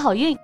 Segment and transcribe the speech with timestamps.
[0.00, 0.36] 好运！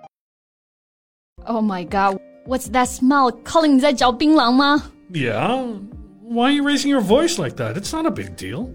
[1.47, 3.31] Oh my god, what's that smell?
[3.45, 4.91] Colin，你在嚼槟榔吗？
[5.13, 5.79] Yeah.
[6.23, 7.75] Why are you raising your voice like that?
[7.75, 8.69] It's not a big deal.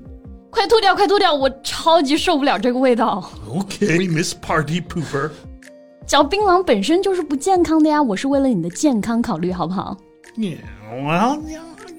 [0.52, 1.34] 快吐掉，快吐掉！
[1.34, 3.30] 我超级受不了这个味道。
[3.48, 5.32] Okay, Miss Party Pooper.
[6.08, 9.98] 嚼槟榔本身就是不健康的呀，我是为了你的健康考虑，好不好？
[10.38, 10.58] Yeah,
[10.92, 11.42] well,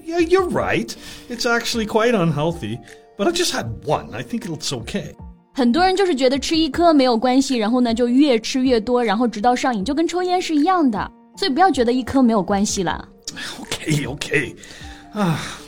[0.05, 0.93] yeah, you're right.
[1.29, 2.79] It's actually quite unhealthy,
[3.17, 4.13] but I just had one.
[4.13, 5.15] I think it's okay.
[5.56, 11.10] 很多人就是觉得吃一颗没有关系，然后呢就越吃越多，然后直到上瘾，就跟抽烟是一样的。
[11.34, 13.08] 所以不要觉得一颗没有关系了。
[13.62, 14.54] Okay, okay.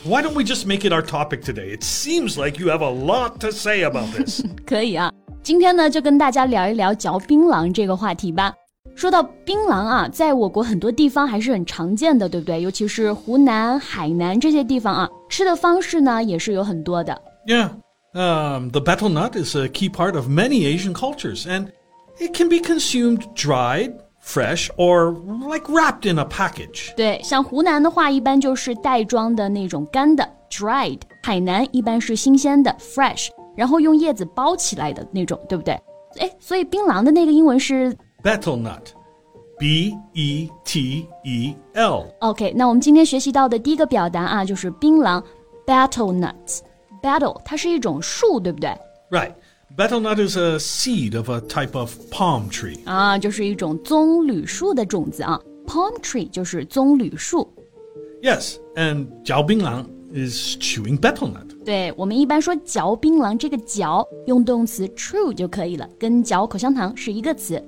[0.04, 1.74] Why don't we just make it our topic today?
[1.74, 4.42] It seems like you have a lot to say about this.
[4.66, 5.10] 可以啊，
[5.42, 8.52] 今天呢就跟大家聊一聊嚼槟榔这个话题吧。
[8.94, 12.60] 说到槟榔啊，在我国很多地方还是很常见的，对不对？
[12.60, 17.18] 尤其是湖南、海南这些地方啊，吃的方式呢也是有很多的。
[17.46, 17.70] Yeah,
[18.13, 21.71] um, the betel nut is a key part of many Asian cultures, and
[22.19, 25.13] it can be consumed dried fresh or
[25.49, 26.93] like wrapped in a package.
[26.95, 35.73] 对，像湖南的话，一般就是袋装的那种干的 dried；海南一般是新鲜的 fresh，然后用叶子包起来的那种，对不对？
[36.19, 45.23] 哎，所以槟榔的那个英文是 betel nut。B E T E L。OK，那我们今天学习到的第一个表达啊，就是槟榔
[45.65, 46.59] betel nuts。
[47.01, 48.69] Betel 它是一种树，对不对？
[49.09, 49.33] Right.
[49.75, 52.77] Betel nut is a seed of a type of palm tree.
[52.85, 55.39] 啊，就是一种棕榈树的种子啊。
[55.65, 57.51] Palm tree 就是棕榈树。
[58.21, 59.83] Yes, and 嚼槟榔
[60.13, 61.63] is chewing betel nut.
[61.65, 67.61] 对，我们一般说嚼槟榔，这个嚼用动词 chew 就可以了，跟嚼口香糖是一个词。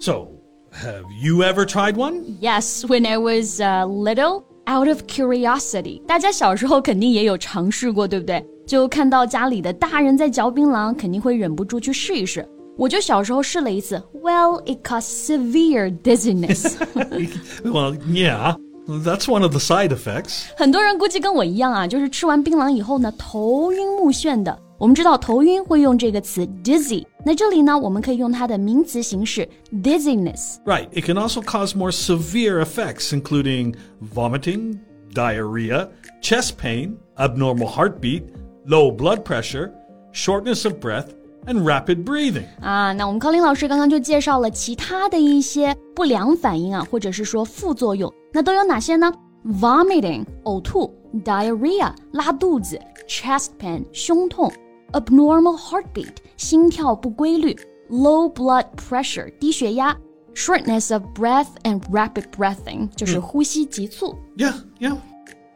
[0.00, 0.28] So,
[0.72, 2.22] have you ever tried one?
[2.40, 6.00] Yes, when I was uh, little, out of curiosity.
[6.06, 8.44] 大家小时候肯定也有尝试过，对不对？
[8.66, 12.46] 就看到家里的大人在嚼槟榔，肯定会忍不住去试一试。
[12.76, 16.76] 我就小时候试了一次，Well, it caused severe dizziness.
[17.64, 18.56] well, yeah.
[18.86, 20.44] That's one of the side effects.
[20.56, 24.58] 很多人估计跟我一样啊，就是吃完槟榔以后呢，头晕目眩的。
[24.82, 30.88] 我们知道头晕会用这个词 dizzy，那这里呢，我们可以用它的名词形式 dizziness。Right.
[30.92, 33.74] It can also cause more severe effects, including
[34.14, 34.78] vomiting,
[35.12, 35.88] diarrhea,
[36.22, 38.22] chest pain, abnormal heartbeat
[38.66, 39.72] low blood pressure,
[40.12, 41.06] shortness of breath,
[41.46, 42.44] and rapid breathing.
[42.60, 49.12] 啊，那我们高林老师刚刚就介绍了其他的一些不良反应啊，或者是说副作用，那都有哪些呢？
[49.44, 54.52] Vomiting 呕吐，diarrhea 拉肚子，chest pain 胸痛
[54.92, 57.56] ，abnormal heartbeat 心跳不规律，
[57.90, 59.96] low blood pressure 低血压，
[60.34, 64.16] shortness of breath and rapid breathing 就是呼吸急促。
[64.36, 64.96] Yeah, yeah.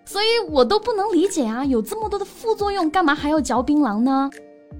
[0.05, 4.31] 所以我都不能理解啊，有这么多的副作用，干嘛还要嚼槟榔呢？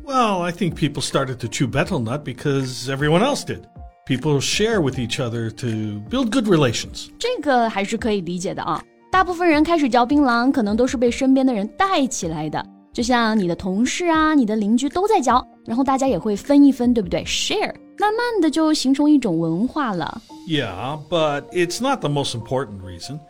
[0.05, 3.61] Well, I think people started to chew betel nut because everyone else did.
[4.05, 5.67] People share with each other to
[6.11, 7.09] build good relations.
[7.21, 8.83] 这个还是可以理解的啊。
[9.13, 12.67] 大部分人开始嚼槟榔，可能都是被身边的人带起来的。
[12.93, 17.25] 就像你的同事啊，你的邻居都在嚼，然后大家也会分一分，对不对？
[17.25, 20.21] Share，慢慢的就形成一种文化了。
[20.49, 23.21] Yeah, but it's not the most important reason.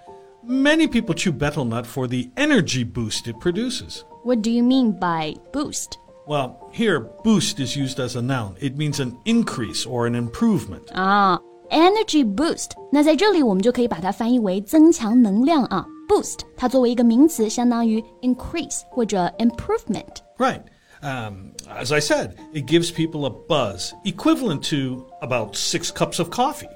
[0.45, 4.03] Many people chew betel nut for the energy boost it produces.
[4.25, 5.99] What do you mean by boost?
[6.27, 8.55] Well, here, boost is used as a noun.
[8.61, 10.93] It means an increase or an improvement.
[10.95, 11.39] 啊
[11.71, 12.71] ，energy boost。
[12.91, 15.87] 那在这里我们就可以把它翻译为增强能量啊。
[16.09, 20.61] Boost 它作为一个名词，相当于 increase 或者 improvement。Right.
[21.01, 26.31] Um, as I said, it gives people a buzz equivalent to about six cups of
[26.31, 26.69] coffee.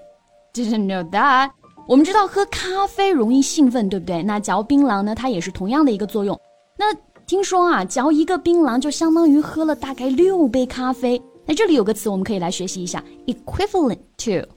[0.55, 1.51] Didn't know that.
[1.87, 4.23] 我们知道喝咖啡容易兴奋，对不对？
[4.23, 5.15] 那嚼槟榔呢？
[5.15, 6.41] 它也是同样的一个作用。
[6.77, 6.87] 那
[7.27, 11.21] 听说啊，嚼一个槟榔就相当于喝了大概六杯咖啡。
[11.45, 14.49] 那这里有个词我们可以来学习一下，equivalent to。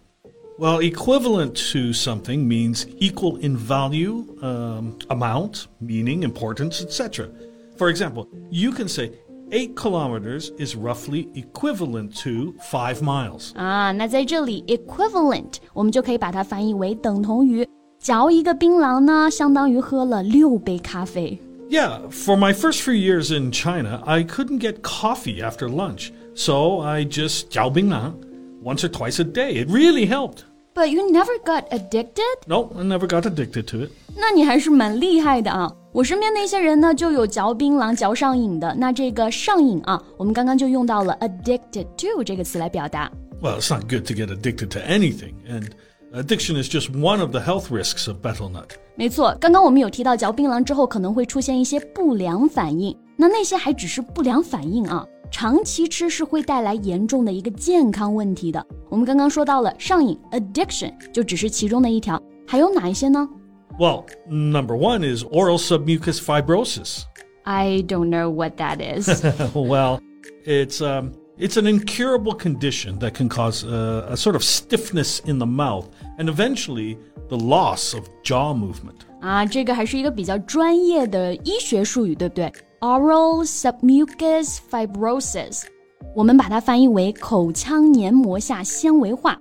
[0.58, 7.30] Well, equivalent to something means equal in value, um, amount, meaning, importance, etc.
[7.78, 9.12] For example, you can say
[9.52, 13.54] 8 kilometers is roughly equivalent to 5 miles.
[13.56, 17.66] 啊，那在这里 equivalent 我们就可以把它翻译为等同于。
[17.98, 21.40] 嚼一个槟榔呢，相当于喝了六杯咖啡。
[21.70, 27.06] Yeah, for my first few years in China, I couldn't get coffee after lunch, so I
[27.06, 28.12] just 嚼槟榔
[28.64, 29.64] once or twice a day.
[29.64, 30.44] It really helped.
[30.74, 32.24] But you never got addicted?
[32.48, 33.92] No, I never got addicted to it.
[34.16, 35.74] 那你还是蛮厉害的啊！
[35.92, 38.74] 我身边那些人呢，就有嚼槟榔嚼上瘾的。
[38.76, 43.12] 那这个上瘾啊，我们刚刚就用到了 addicted to 这个词来表达。
[43.42, 45.70] Well, it's not good to get addicted to anything, and
[46.14, 48.70] addiction is just one of the health risks of betel nut.
[48.96, 55.06] 没错，刚刚我们有提到嚼槟榔之后可能会出现一些不良反应，那那些还只是不良反应啊。
[55.34, 58.66] 长期吃是会带来严重的一个健康问题的。
[58.90, 63.28] 我们刚刚说到了上瘾 addiction，就只是其中的一条，还有哪一些呢？
[63.78, 67.04] Well, number one is oral submucous fibrosis.
[67.44, 69.24] I don't know what that is.
[69.54, 70.00] well,
[70.44, 75.40] it's um, it's an incurable condition that can cause a, a sort of stiffness in
[75.40, 75.86] the mouth
[76.18, 76.98] and eventually
[77.30, 79.06] the loss of jaw movement.
[79.22, 82.52] 啊，这个还是一个比较专业的医学术语，对不对
[82.85, 85.63] ？Oral submucous fibrosis，
[86.15, 89.41] 我们把它翻译为口腔黏膜下纤维化。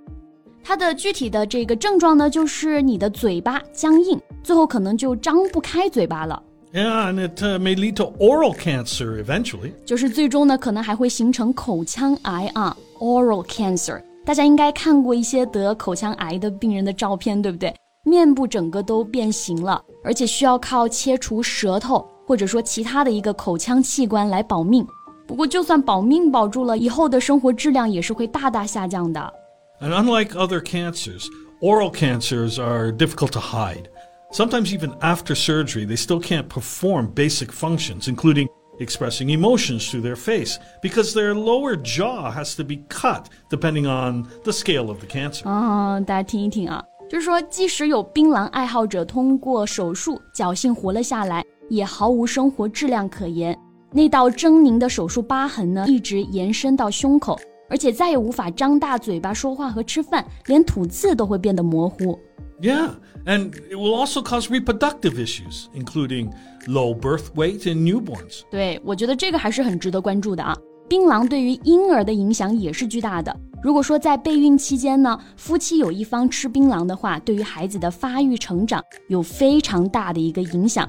[0.62, 6.42] 它的具体的这个症状呢，就是你的嘴巴僵硬，最后可能就张不开嘴巴了。
[6.72, 9.72] Yeah, and it uh, may lead to oral cancer eventually.
[9.84, 14.02] 就是最终呢，可能还会形成口腔癌啊，oral cancer。
[14.24, 17.74] 大家应该看过一些得口腔癌的病人的照片，对不对？
[18.06, 22.02] 面部整个都变形了，而且需要靠切除舌头。
[22.26, 24.86] 或者说其他的一个口腔器官来保命。
[25.26, 29.32] 不过，就算保命保住了，以后的生活质量也是会大大下降的。
[29.80, 31.24] And unlike other cancers,
[31.60, 33.86] oral cancers are difficult to hide.
[34.32, 38.48] Sometimes, even after surgery, they still can't perform basic functions, including
[38.80, 44.26] expressing emotions through their face, because their lower jaw has to be cut depending on
[44.42, 45.48] the scale of the cancer.
[45.48, 51.44] 啊，大家听一听啊，就是说，即使有槟榔爱好者通过手术侥幸活了下来。
[51.68, 53.58] 也毫无生活质量可言。
[53.92, 57.38] 那道狰狞的手术疤痕呢，一直延伸到胸口，
[57.70, 62.18] 而且再也无法张大嘴巴说话和吃饭，连吐字都会变得模糊。
[62.60, 62.90] Yeah,
[63.24, 66.30] and it will also cause reproductive issues, including
[66.66, 68.42] low birth weight in newborns.
[68.50, 70.56] 对，我觉得这个还是很值得关注的啊。
[70.88, 73.34] 槟榔对于婴儿的影响也是巨大的。
[73.62, 80.88] 如果说在备孕期间呢，夫妻有一方吃槟榔的话，对于孩子的发育成长有非常大的一个影响。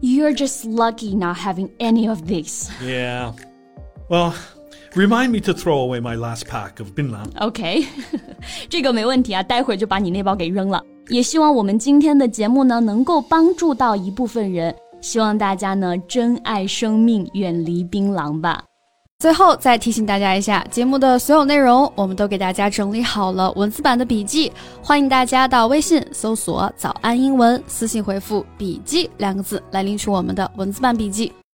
[0.00, 2.70] You're just lucky not having any of these.
[2.82, 3.32] Yeah.
[4.08, 4.34] Well,
[4.94, 7.28] remind me to throw away my last pack of binlan.
[7.38, 7.86] OK，
[8.68, 10.82] 这个没问题啊，待会儿就把你那包给扔了。
[11.08, 14.74] 也希望我们今天的节目呢，能够帮助到一部分人。
[15.00, 18.64] 希望大家呢，珍爱生命，远离槟榔吧。
[19.19, 24.51] 最后再提醒大家一下，节目的所有内容我们都给大家整理好了文字版的笔记，
[24.83, 31.31] 欢迎大家到微信搜索“早安英文”，私信回复“笔记”两个字来领取我们的文字版笔记。